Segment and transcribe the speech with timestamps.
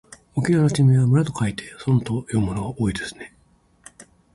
[0.35, 3.35] 沖縄の地名は村と書いてそんと読むものが多いですね。